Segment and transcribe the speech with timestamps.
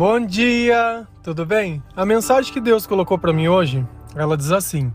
[0.00, 1.82] Bom dia, tudo bem?
[1.94, 3.86] A mensagem que Deus colocou para mim hoje,
[4.16, 4.90] ela diz assim: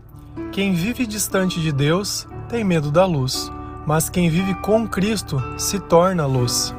[0.50, 3.48] Quem vive distante de Deus tem medo da luz,
[3.86, 6.74] mas quem vive com Cristo se torna luz.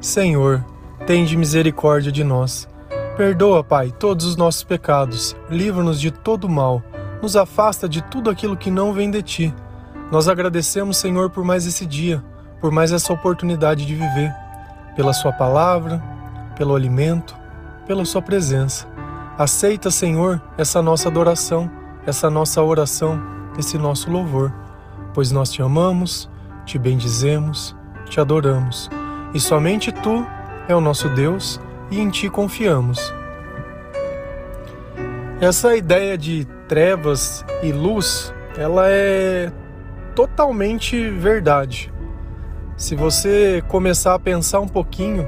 [0.00, 0.64] Senhor,
[1.06, 2.68] tende misericórdia de nós.
[3.16, 6.82] Perdoa, Pai, todos os nossos pecados, livra-nos de todo mal,
[7.22, 9.54] nos afasta de tudo aquilo que não vem de ti.
[10.10, 12.20] Nós agradecemos, Senhor, por mais esse dia,
[12.60, 14.34] por mais essa oportunidade de viver,
[14.96, 16.02] pela Sua palavra,
[16.56, 17.38] pelo alimento,
[17.90, 18.86] pela Sua presença.
[19.36, 21.68] Aceita, Senhor, essa nossa adoração,
[22.06, 23.20] essa nossa oração,
[23.58, 24.54] esse nosso louvor,
[25.12, 26.30] pois nós te amamos,
[26.64, 28.88] te bendizemos, te adoramos,
[29.34, 30.24] e somente Tu
[30.68, 33.12] é o nosso Deus e em Ti confiamos.
[35.40, 39.50] Essa ideia de trevas e luz, ela é
[40.14, 41.92] totalmente verdade.
[42.76, 45.26] Se você começar a pensar um pouquinho,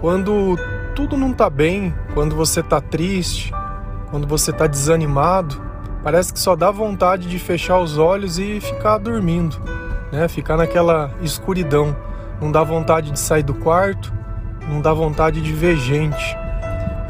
[0.00, 0.56] quando
[0.94, 3.52] tudo não tá bem, quando você tá triste,
[4.10, 5.60] quando você tá desanimado,
[6.02, 9.56] parece que só dá vontade de fechar os olhos e ficar dormindo,
[10.12, 10.28] né?
[10.28, 11.96] Ficar naquela escuridão.
[12.40, 14.12] Não dá vontade de sair do quarto,
[14.68, 16.36] não dá vontade de ver gente.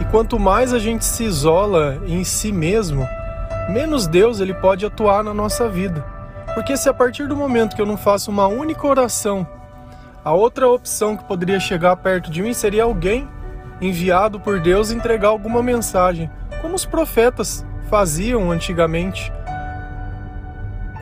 [0.01, 3.09] E quanto mais a gente se isola em si mesmo,
[3.69, 6.05] menos Deus ele pode atuar na nossa vida.
[6.55, 9.47] Porque se a partir do momento que eu não faço uma única oração,
[10.25, 13.29] a outra opção que poderia chegar perto de mim seria alguém
[13.83, 16.31] enviado por Deus entregar alguma mensagem,
[16.63, 19.31] como os profetas faziam antigamente,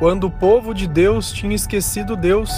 [0.01, 2.51] quando o povo de Deus tinha esquecido Deus.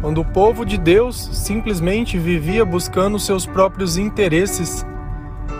[0.00, 4.86] Quando o povo de Deus simplesmente vivia buscando seus próprios interesses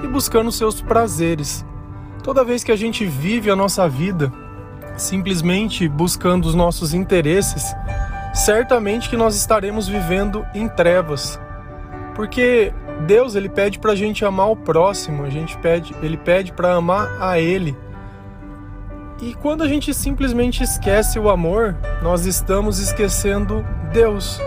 [0.03, 1.63] e buscando seus prazeres.
[2.23, 4.33] Toda vez que a gente vive a nossa vida
[4.97, 7.75] simplesmente buscando os nossos interesses,
[8.33, 11.39] certamente que nós estaremos vivendo em trevas.
[12.15, 16.53] Porque Deus ele pede para a gente amar o próximo, a gente pede, ele pede
[16.53, 17.77] para amar a Ele.
[19.23, 24.41] E quando a gente simplesmente esquece o amor, nós estamos esquecendo Deus.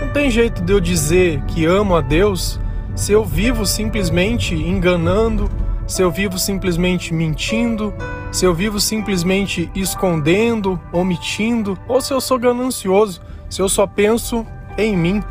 [0.00, 2.60] Não tem jeito de eu dizer que amo a Deus
[2.94, 5.50] se eu vivo simplesmente enganando,
[5.86, 7.92] se eu vivo simplesmente mentindo,
[8.30, 14.46] se eu vivo simplesmente escondendo, omitindo, ou se eu sou ganancioso, se eu só penso
[14.78, 15.22] em mim.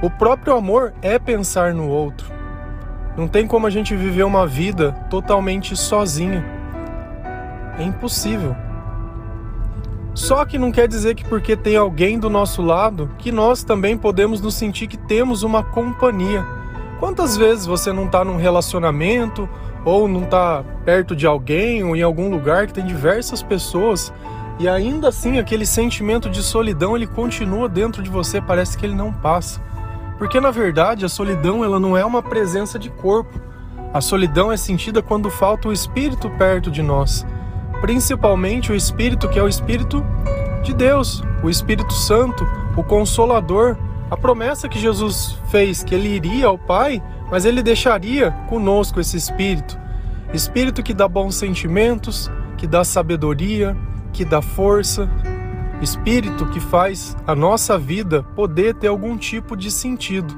[0.00, 2.30] O próprio amor é pensar no outro.
[3.16, 6.44] Não tem como a gente viver uma vida totalmente sozinho.
[7.76, 8.54] É impossível.
[10.14, 13.98] Só que não quer dizer que porque tem alguém do nosso lado, que nós também
[13.98, 16.46] podemos nos sentir que temos uma companhia.
[17.00, 19.48] Quantas vezes você não está num relacionamento
[19.84, 24.12] ou não está perto de alguém ou em algum lugar que tem diversas pessoas
[24.60, 28.94] e ainda assim aquele sentimento de solidão ele continua dentro de você, parece que ele
[28.94, 29.67] não passa.
[30.18, 33.40] Porque na verdade a solidão ela não é uma presença de corpo.
[33.94, 37.24] A solidão é sentida quando falta o espírito perto de nós
[37.80, 40.04] principalmente o Espírito, que é o Espírito
[40.62, 42.46] de Deus, o Espírito Santo,
[42.76, 43.76] o Consolador,
[44.10, 49.16] a promessa que Jesus fez que ele iria ao Pai, mas ele deixaria conosco esse
[49.16, 49.78] Espírito.
[50.32, 53.76] Espírito que dá bons sentimentos, que dá sabedoria,
[54.12, 55.08] que dá força.
[55.80, 60.36] Espírito que faz a nossa vida poder ter algum tipo de sentido.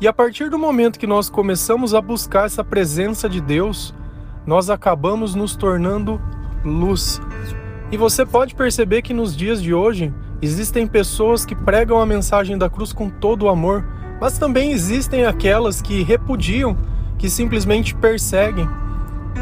[0.00, 3.94] E a partir do momento que nós começamos a buscar essa presença de Deus,
[4.46, 6.20] nós acabamos nos tornando
[6.64, 7.20] luz.
[7.90, 12.56] E você pode perceber que nos dias de hoje existem pessoas que pregam a mensagem
[12.56, 13.84] da cruz com todo o amor,
[14.20, 16.76] mas também existem aquelas que repudiam,
[17.18, 18.68] que simplesmente perseguem.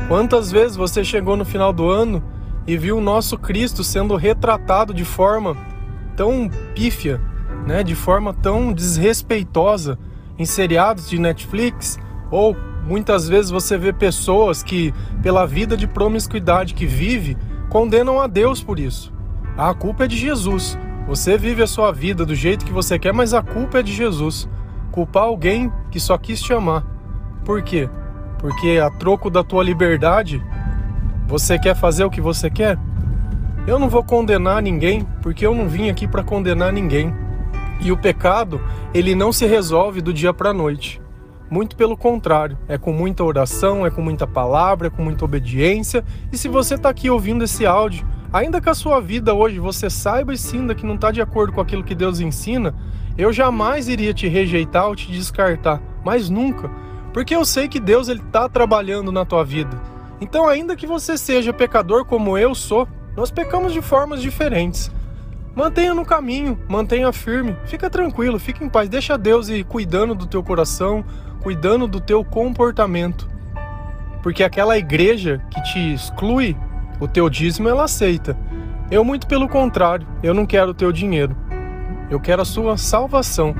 [0.09, 2.23] Quantas vezes você chegou no final do ano
[2.67, 5.57] e viu o nosso Cristo sendo retratado de forma
[6.17, 7.21] tão pífia,
[7.67, 9.99] né, de forma tão desrespeitosa
[10.39, 11.99] em seriados de Netflix
[12.31, 14.93] ou Muitas vezes você vê pessoas que,
[15.23, 17.37] pela vida de promiscuidade que vive,
[17.71, 19.13] condenam a Deus por isso.
[19.57, 20.79] A culpa é de Jesus.
[21.09, 23.93] Você vive a sua vida do jeito que você quer, mas a culpa é de
[23.93, 24.49] Jesus.
[24.93, 26.85] Culpar alguém que só quis te amar.
[27.43, 27.89] Por quê?
[28.39, 30.45] Porque a troco da tua liberdade,
[31.27, 32.79] você quer fazer o que você quer?
[33.67, 37.15] Eu não vou condenar ninguém, porque eu não vim aqui para condenar ninguém.
[37.81, 38.61] E o pecado,
[38.93, 41.01] ele não se resolve do dia para a noite.
[41.51, 46.05] Muito pelo contrário, é com muita oração, é com muita palavra, é com muita obediência.
[46.31, 49.89] E se você está aqui ouvindo esse áudio, ainda que a sua vida hoje você
[49.89, 52.75] saiba e sinta que não está de acordo com aquilo que Deus ensina,
[53.17, 56.71] eu jamais iria te rejeitar ou te descartar, mas nunca,
[57.13, 59.94] porque eu sei que Deus ele está trabalhando na tua vida.
[60.21, 64.91] Então, ainda que você seja pecador como eu sou, nós pecamos de formas diferentes.
[65.55, 70.27] Mantenha no caminho, mantenha firme, fica tranquilo, fica em paz, deixa Deus ir cuidando do
[70.27, 71.05] teu coração,
[71.43, 73.29] cuidando do teu comportamento.
[74.23, 76.57] Porque aquela igreja que te exclui
[76.99, 78.37] o teu dízimo, ela aceita.
[78.91, 81.37] Eu, muito pelo contrário, eu não quero o teu dinheiro.
[82.11, 83.55] Eu quero a sua salvação.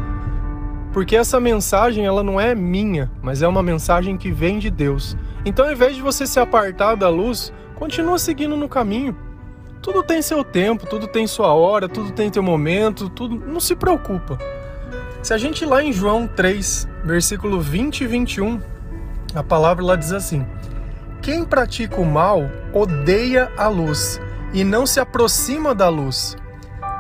[0.95, 5.17] Porque essa mensagem, ela não é minha, mas é uma mensagem que vem de Deus.
[5.45, 9.19] Então, ao invés de você se apartar da luz, continua seguindo no caminho.
[9.83, 13.35] Tudo tem seu tempo, tudo tem sua hora, tudo tem seu momento, tudo.
[13.35, 14.39] Não se preocupa.
[15.21, 18.61] Se a gente lá em João 3, versículo 20 e 21,
[19.35, 20.47] a palavra lá diz assim:
[21.21, 24.21] Quem pratica o mal odeia a luz
[24.53, 26.37] e não se aproxima da luz,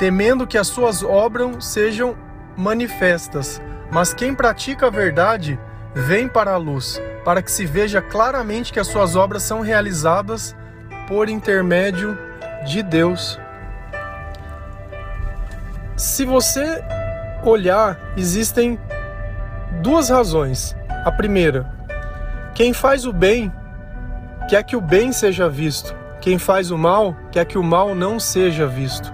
[0.01, 2.17] temendo que as suas obras sejam
[2.57, 3.63] manifestas.
[3.95, 5.57] Mas quem pratica a verdade
[5.95, 10.57] vem para a luz, para que se veja claramente que as suas obras são realizadas
[11.07, 12.19] por intermédio
[12.67, 13.39] de Deus.
[15.97, 16.83] Se você
[17.45, 18.81] olhar, existem
[19.81, 20.75] duas razões.
[21.05, 21.65] A primeira,
[22.53, 23.53] quem faz o bem
[24.49, 25.95] quer que o bem seja visto.
[26.21, 29.14] Quem faz o mal quer que o mal não seja visto.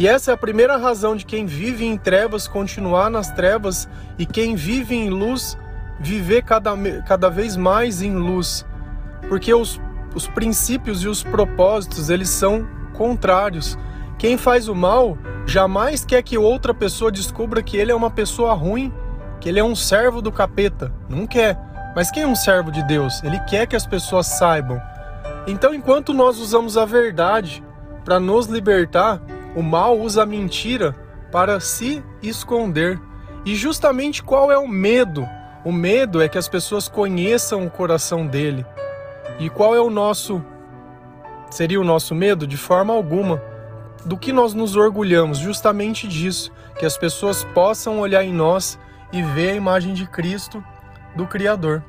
[0.00, 3.86] E essa é a primeira razão de quem vive em trevas continuar nas trevas
[4.18, 5.58] e quem vive em luz
[6.00, 6.74] viver cada,
[7.06, 8.64] cada vez mais em luz.
[9.28, 9.78] Porque os,
[10.14, 13.76] os princípios e os propósitos eles são contrários.
[14.16, 18.54] Quem faz o mal jamais quer que outra pessoa descubra que ele é uma pessoa
[18.54, 18.90] ruim,
[19.38, 20.90] que ele é um servo do capeta.
[21.10, 21.58] Não quer.
[21.94, 23.22] Mas quem é um servo de Deus?
[23.22, 24.80] Ele quer que as pessoas saibam.
[25.46, 27.62] Então, enquanto nós usamos a verdade
[28.02, 29.20] para nos libertar,
[29.54, 30.94] o mal usa a mentira
[31.30, 33.00] para se esconder.
[33.44, 35.26] E justamente qual é o medo?
[35.64, 38.64] O medo é que as pessoas conheçam o coração dele.
[39.38, 40.42] E qual é o nosso
[41.50, 42.46] seria o nosso medo?
[42.46, 43.42] De forma alguma.
[44.04, 45.38] Do que nós nos orgulhamos?
[45.38, 48.78] Justamente disso, que as pessoas possam olhar em nós
[49.12, 50.64] e ver a imagem de Cristo,
[51.14, 51.82] do Criador.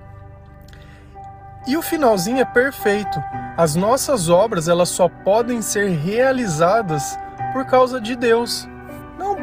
[1.67, 3.21] E o finalzinho é perfeito.
[3.55, 7.17] As nossas obras, elas só podem ser realizadas
[7.53, 8.67] por causa de Deus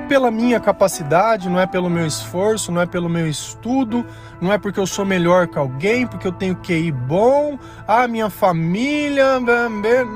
[0.09, 4.05] pela minha capacidade, não é pelo meu esforço, não é pelo meu estudo,
[4.41, 8.31] não é porque eu sou melhor que alguém, porque eu tenho QI bom, a minha
[8.31, 9.39] família,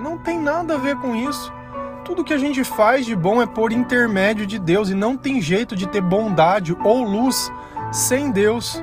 [0.03, 1.53] não tem nada a ver com isso.
[2.05, 5.41] Tudo que a gente faz de bom é por intermédio de Deus e não tem
[5.41, 7.53] jeito de ter bondade ou luz
[7.93, 8.83] sem Deus.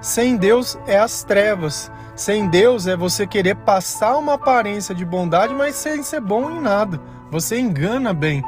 [0.00, 1.90] Sem Deus é as trevas.
[2.14, 6.60] Sem Deus é você querer passar uma aparência de bondade, mas sem ser bom em
[6.60, 7.00] nada.
[7.30, 8.42] Você engana bem.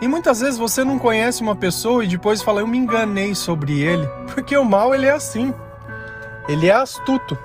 [0.00, 3.80] E muitas vezes você não conhece uma pessoa e depois fala, eu me enganei sobre
[3.80, 4.06] ele.
[4.32, 5.52] Porque o mal ele é assim.
[6.48, 7.36] Ele é astuto.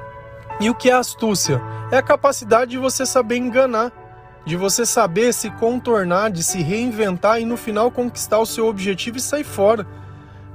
[0.59, 1.61] E o que é astúcia?
[1.91, 3.91] É a capacidade de você saber enganar,
[4.45, 9.17] de você saber se contornar, de se reinventar e no final conquistar o seu objetivo
[9.17, 9.85] e sair fora.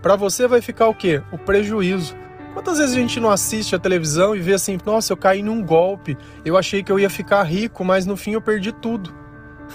[0.00, 1.22] Para você vai ficar o quê?
[1.32, 2.14] O prejuízo.
[2.54, 5.62] Quantas vezes a gente não assiste a televisão e vê assim, nossa, eu caí num
[5.62, 9.25] golpe, eu achei que eu ia ficar rico, mas no fim eu perdi tudo.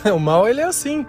[0.13, 1.05] O mal ele é assim.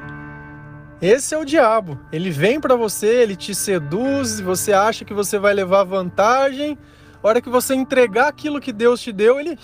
[1.00, 1.98] Esse é o diabo.
[2.12, 6.78] Ele vem para você, ele te seduz, você acha que você vai levar vantagem.
[7.22, 9.58] A hora que você entregar aquilo que Deus te deu, ele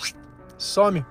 [0.57, 1.05] some.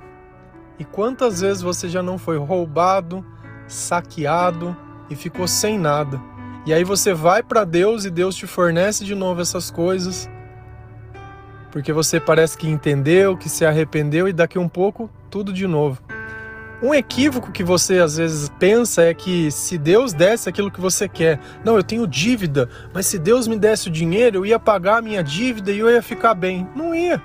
[0.77, 3.25] E quantas vezes você já não foi roubado,
[3.68, 4.75] saqueado
[5.09, 6.21] e ficou sem nada?
[6.65, 10.30] E aí você vai para Deus e Deus te fornece de novo essas coisas.
[11.71, 16.02] Porque você parece que entendeu, que se arrependeu e daqui um pouco tudo de novo.
[16.81, 21.10] Um equívoco que você às vezes pensa é que se Deus desse aquilo que você
[21.10, 24.98] quer, não, eu tenho dívida, mas se Deus me desse o dinheiro, eu ia pagar
[24.98, 26.69] a minha dívida e eu ia ficar bem.
[26.76, 27.22] Não ia,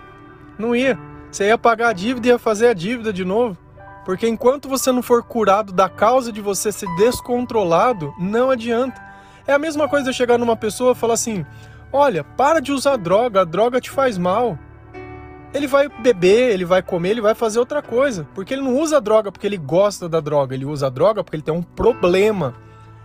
[0.58, 0.98] não ia.
[1.30, 3.58] Você ia pagar a dívida e ia fazer a dívida de novo.
[4.06, 9.00] Porque enquanto você não for curado da causa de você ser descontrolado, não adianta.
[9.46, 11.44] É a mesma coisa eu chegar numa pessoa e falar assim:
[11.92, 14.58] olha, para de usar droga, a droga te faz mal
[15.54, 18.26] ele vai beber, ele vai comer, ele vai fazer outra coisa.
[18.34, 21.42] Porque ele não usa droga porque ele gosta da droga, ele usa droga porque ele
[21.42, 22.54] tem um problema.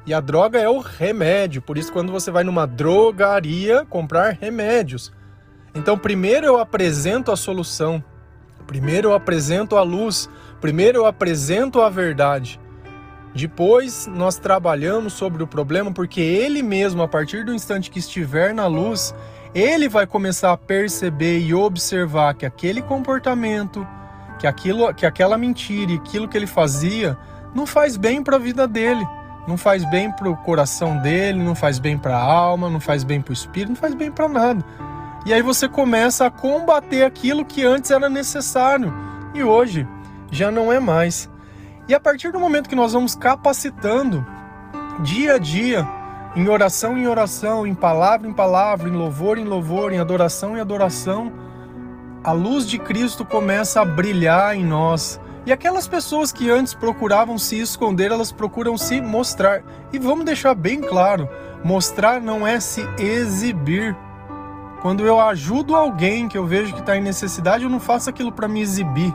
[0.06, 1.62] E a droga é o remédio.
[1.62, 5.12] Por isso, quando você vai numa drogaria comprar remédios.
[5.76, 8.02] Então, primeiro eu apresento a solução.
[8.66, 10.30] Primeiro eu apresento a luz.
[10.62, 12.58] Primeiro eu apresento a verdade.
[13.36, 18.54] Depois nós trabalhamos sobre o problema, porque ele mesmo, a partir do instante que estiver
[18.54, 19.14] na luz,
[19.54, 23.88] ele vai começar a perceber e observar que aquele comportamento,
[24.40, 27.18] que aquilo, que aquela mentira e aquilo que ele fazia
[27.54, 29.06] não faz bem para a vida dele,
[29.48, 33.04] não faz bem para o coração dele, não faz bem para a alma, não faz
[33.04, 34.64] bem para o espírito, não faz bem para nada.
[35.26, 38.94] E aí você começa a combater aquilo que antes era necessário
[39.34, 39.88] e hoje
[40.32, 41.30] já não é mais.
[41.88, 44.26] E a partir do momento que nós vamos capacitando
[45.02, 45.88] dia a dia,
[46.38, 50.60] em oração em oração, em palavra em palavra, em louvor em louvor, em adoração em
[50.60, 51.34] adoração,
[52.24, 55.20] a luz de Cristo começa a brilhar em nós.
[55.48, 59.64] E aquelas pessoas que antes procuravam se esconder, elas procuram se mostrar.
[59.92, 61.28] E vamos deixar bem claro:
[61.64, 63.98] mostrar não é se exibir.
[64.84, 68.32] Quando eu ajudo alguém que eu vejo que está em necessidade, eu não faço aquilo
[68.32, 69.12] para me exibir.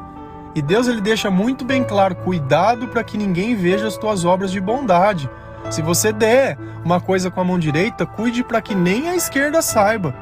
[0.57, 4.51] E Deus ele deixa muito bem claro: cuidado para que ninguém veja as tuas obras
[4.51, 5.31] de bondade.
[5.71, 9.63] Se você der uma coisa com a mão direita, cuide para que nem a esquerda
[9.63, 10.15] saiba.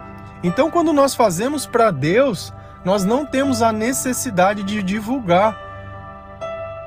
[0.43, 2.53] Então, quando nós fazemos para Deus,
[2.85, 5.57] nós não temos a necessidade de divulgar.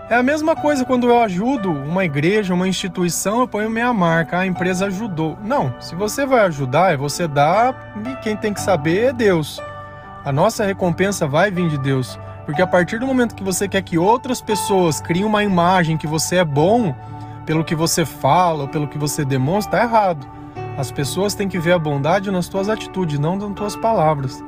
[0.10, 4.40] É a mesma coisa quando eu ajudo uma igreja, uma instituição, eu ponho minha marca,
[4.40, 5.38] a empresa ajudou.
[5.44, 9.62] Não, se você vai ajudar, é você dar e quem tem que saber é Deus.
[10.26, 12.20] A nossa recompensa vai vir de Deus.
[12.46, 16.08] Porque a partir do momento que você quer que outras pessoas criem uma imagem que
[16.08, 16.94] você é bom,
[17.46, 20.28] pelo que você fala ou pelo que você demonstra, está errado.
[20.78, 24.44] As pessoas têm que ver a bondade nas tuas atitudes, não nas tuas palavras.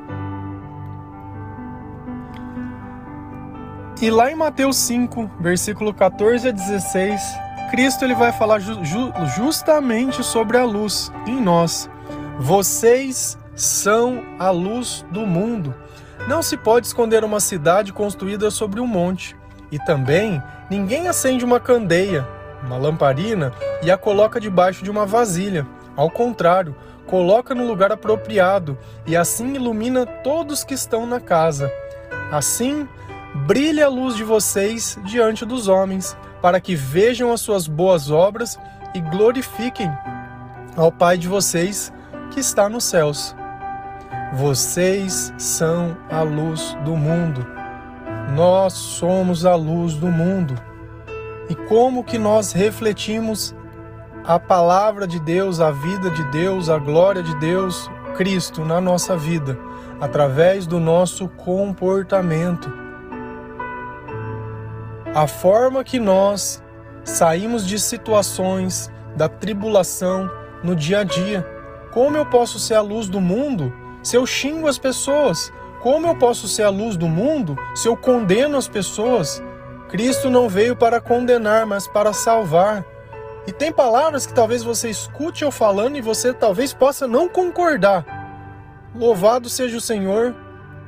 [4.00, 7.20] E lá em Mateus 5, versículo 14 a 16,
[7.70, 8.78] Cristo ele vai falar ju
[9.36, 11.88] justamente sobre a luz em nós.
[12.38, 15.74] Vocês são a luz do mundo.
[16.28, 19.34] Não se pode esconder uma cidade construída sobre um monte.
[19.72, 22.28] E também ninguém acende uma candeia,
[22.66, 25.66] uma lamparina, e a coloca debaixo de uma vasilha.
[25.96, 26.74] Ao contrário,
[27.06, 31.72] coloca no lugar apropriado e assim ilumina todos que estão na casa.
[32.30, 32.86] Assim,
[33.46, 38.58] brilhe a luz de vocês diante dos homens, para que vejam as suas boas obras
[38.94, 39.90] e glorifiquem
[40.76, 41.92] ao Pai de vocês
[42.30, 43.34] que está nos céus.
[44.34, 47.46] Vocês são a luz do mundo.
[48.34, 50.54] Nós somos a luz do mundo.
[51.48, 53.54] E como que nós refletimos
[54.24, 59.16] a palavra de Deus, a vida de Deus, a glória de Deus, Cristo na nossa
[59.16, 59.58] vida,
[60.00, 62.86] através do nosso comportamento
[65.16, 66.62] a forma que nós
[67.02, 70.30] saímos de situações da tribulação
[70.62, 71.42] no dia a dia.
[71.90, 73.72] Como eu posso ser a luz do mundo
[74.02, 75.50] se eu xingo as pessoas?
[75.80, 79.42] Como eu posso ser a luz do mundo se eu condeno as pessoas?
[79.88, 82.84] Cristo não veio para condenar, mas para salvar.
[83.46, 88.04] E tem palavras que talvez você escute eu falando e você talvez possa não concordar.
[88.94, 90.34] Louvado seja o Senhor,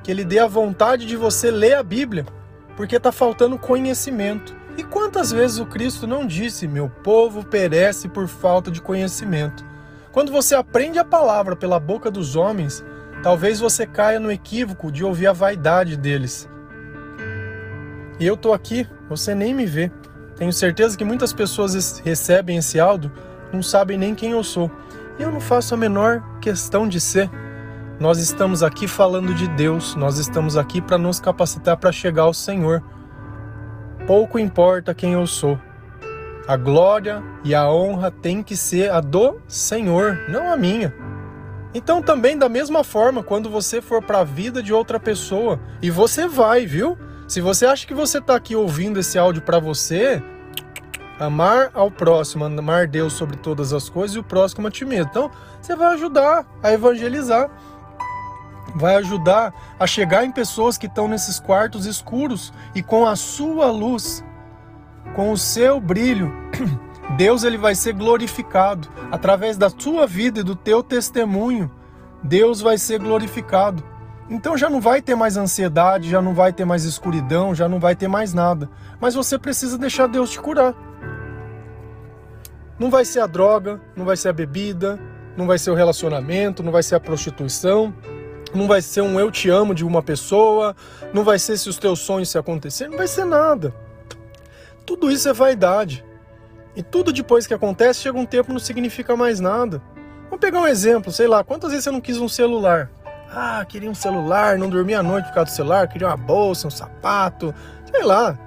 [0.03, 2.27] que Ele dê a vontade de você ler a Bíblia
[2.77, 4.57] porque está faltando conhecimento.
[4.77, 9.65] E quantas vezes o Cristo não disse: Meu povo perece por falta de conhecimento?
[10.13, 12.85] Quando você aprende a palavra pela boca dos homens,
[13.23, 16.49] talvez você caia no equívoco de ouvir a vaidade deles.
[18.21, 19.91] E eu tô aqui, você nem me vê.
[20.37, 23.13] Tenho certeza que muitas pessoas recebem esse áudio,
[23.53, 24.71] não sabem nem quem eu sou.
[25.19, 27.31] E eu não faço a menor questão de ser.
[27.99, 32.35] Nós estamos aqui falando de Deus, nós estamos aqui para nos capacitar para chegar ao
[32.35, 32.83] Senhor.
[34.07, 35.59] Pouco importa quem eu sou.
[36.47, 40.95] A glória e a honra tem que ser a do Senhor, não a minha.
[41.75, 45.91] Então também da mesma forma, quando você for para a vida de outra pessoa, e
[45.91, 46.97] você vai, viu?
[47.29, 50.23] Se você acha que você está aqui ouvindo esse áudio para você,
[51.21, 55.11] amar ao próximo, amar Deus sobre todas as coisas e o próximo a ti mesmo.
[55.11, 55.31] Então,
[55.61, 57.51] você vai ajudar a evangelizar
[58.75, 63.71] vai ajudar a chegar em pessoas que estão nesses quartos escuros e com a sua
[63.71, 64.25] luz,
[65.15, 66.33] com o seu brilho,
[67.17, 71.71] Deus ele vai ser glorificado através da sua vida e do teu testemunho.
[72.23, 73.83] Deus vai ser glorificado.
[74.31, 77.81] Então já não vai ter mais ansiedade, já não vai ter mais escuridão, já não
[77.81, 78.69] vai ter mais nada.
[79.01, 80.75] Mas você precisa deixar Deus te curar.
[82.79, 85.01] Não vai ser a droga, não vai ser a bebida,
[85.37, 87.93] não vai ser o relacionamento, não vai ser a prostituição,
[88.55, 90.77] não vai ser um eu te amo de uma pessoa,
[91.13, 93.75] não vai ser se os teus sonhos se acontecerem, não vai ser nada.
[94.85, 96.05] Tudo isso é vaidade.
[96.77, 99.83] E tudo depois que acontece, chega um tempo não significa mais nada.
[100.25, 102.91] Vamos pegar um exemplo, sei lá, quantas vezes você não quis um celular?
[103.31, 106.67] Ah, queria um celular, não dormia à noite por causa do celular, queria uma bolsa,
[106.67, 107.55] um sapato,
[107.91, 108.39] sei lá.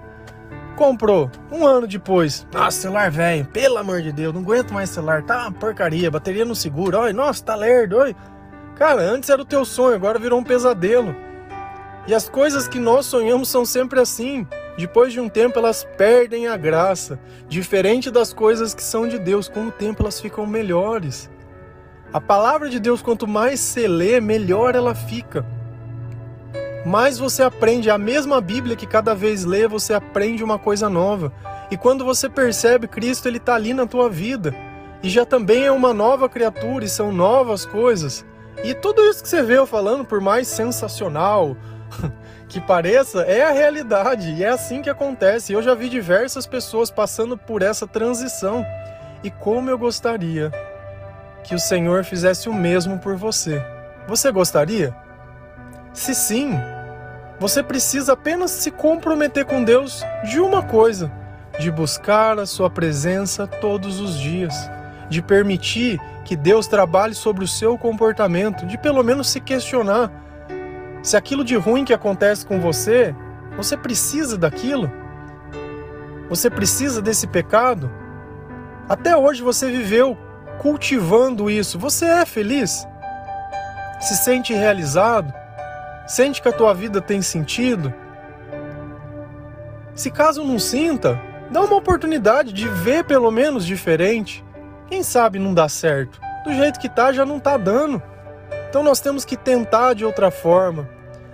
[0.75, 1.29] Comprou.
[1.51, 5.43] Um ano depois, nossa, celular velho, pelo amor de Deus, não aguento mais celular, tá
[5.43, 8.15] uma porcaria, bateria no seguro, oi, nossa, tá lerdo, oi.
[8.75, 11.15] Cara, antes era o teu sonho, agora virou um pesadelo.
[12.07, 14.47] E as coisas que nós sonhamos são sempre assim.
[14.77, 19.47] Depois de um tempo elas perdem a graça, diferente das coisas que são de Deus,
[19.47, 21.29] com o tempo elas ficam melhores.
[22.13, 25.45] A palavra de Deus, quanto mais você lê, melhor ela fica.
[26.85, 31.31] Mais você aprende a mesma Bíblia que cada vez lê, você aprende uma coisa nova.
[31.71, 34.53] E quando você percebe Cristo, ele está ali na tua vida.
[35.01, 38.25] e já também é uma nova criatura e são novas coisas.
[38.61, 41.55] E tudo isso que você vê eu falando, por mais sensacional
[42.49, 45.53] que pareça, é a realidade e é assim que acontece.
[45.53, 48.65] Eu já vi diversas pessoas passando por essa transição
[49.23, 50.51] e como eu gostaria
[51.43, 53.63] que o Senhor fizesse o mesmo por você.
[54.07, 54.95] Você gostaria?
[55.93, 56.53] Se sim,
[57.39, 61.11] você precisa apenas se comprometer com Deus de uma coisa:
[61.59, 64.53] de buscar a Sua presença todos os dias,
[65.09, 70.11] de permitir que Deus trabalhe sobre o seu comportamento, de pelo menos se questionar
[71.01, 73.15] se aquilo de ruim que acontece com você,
[73.57, 74.91] você precisa daquilo?
[76.29, 77.91] Você precisa desse pecado?
[78.87, 80.15] Até hoje você viveu
[80.59, 81.77] cultivando isso.
[81.79, 82.87] Você é feliz?
[83.99, 85.33] Se sente realizado?
[86.07, 87.93] Sente que a tua vida tem sentido?
[89.93, 94.43] Se caso não sinta, dá uma oportunidade de ver pelo menos diferente.
[94.87, 96.19] Quem sabe não dá certo.
[96.43, 98.01] Do jeito que tá, já não tá dando.
[98.69, 100.89] Então nós temos que tentar de outra forma.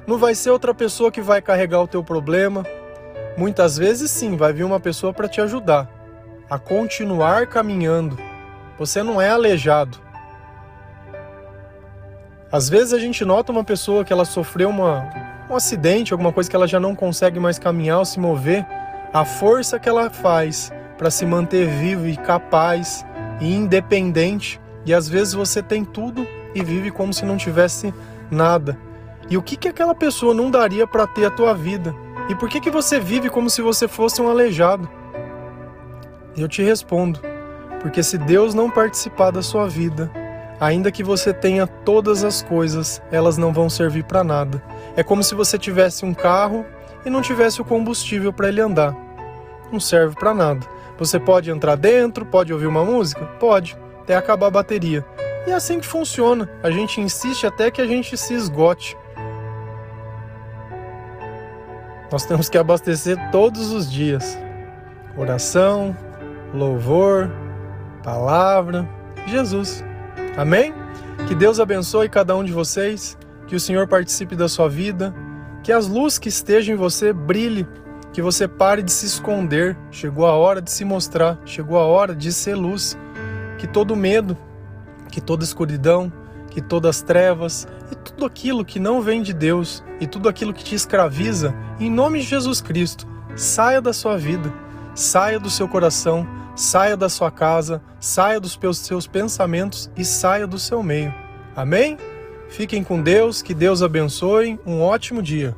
[0.06, 2.66] Não vai ser outra pessoa que vai carregar o teu problema.
[3.38, 5.90] Muitas vezes sim, vai vir uma pessoa para te ajudar
[6.50, 8.18] a continuar caminhando.
[8.80, 9.98] Você não é aleijado.
[12.52, 15.10] Às vezes a gente nota uma pessoa que ela sofreu uma,
[15.50, 18.66] um acidente, alguma coisa que ela já não consegue mais caminhar ou se mover,
[19.14, 23.06] a força que ela faz para se manter vivo e capaz
[23.42, 27.94] e independente, e às vezes você tem tudo e vive como se não tivesse
[28.32, 28.78] nada.
[29.30, 31.94] E o que que aquela pessoa não daria para ter a tua vida?
[32.30, 34.90] E por que que você vive como se você fosse um aleijado?
[36.36, 37.20] Eu te respondo,
[37.80, 40.10] porque se Deus não participar da sua vida,
[40.60, 44.62] ainda que você tenha todas as coisas, elas não vão servir para nada.
[44.96, 46.66] É como se você tivesse um carro
[47.06, 48.96] e não tivesse o combustível para ele andar.
[49.72, 50.66] Não serve para nada.
[50.98, 53.26] Você pode entrar dentro, pode ouvir uma música?
[53.40, 55.06] Pode, até acabar a bateria.
[55.46, 56.50] E é assim que funciona.
[56.64, 58.98] A gente insiste até que a gente se esgote.
[62.12, 64.38] Nós temos que abastecer todos os dias.
[65.16, 65.96] Oração,
[66.54, 67.30] louvor,
[68.08, 68.88] palavra,
[69.26, 69.84] Jesus.
[70.38, 70.74] Amém?
[71.28, 73.18] Que Deus abençoe cada um de vocês,
[73.48, 75.14] que o Senhor participe da sua vida,
[75.62, 77.68] que as luzes que estejam em você brilhe,
[78.14, 79.78] que você pare de se esconder.
[79.92, 82.98] Chegou a hora de se mostrar, chegou a hora de ser luz.
[83.58, 84.38] Que todo medo,
[85.12, 86.10] que toda escuridão,
[86.50, 90.54] que todas as trevas e tudo aquilo que não vem de Deus e tudo aquilo
[90.54, 94.54] que te escraviza, em nome de Jesus Cristo, saia da sua vida,
[94.96, 96.26] saia do seu coração,
[96.58, 101.14] saia da sua casa, saia dos seus pensamentos e saia do seu meio.
[101.56, 101.98] Amém?
[102.50, 104.60] Fiquem com Deus, que Deus abençoe.
[104.66, 105.56] Um ótimo dia.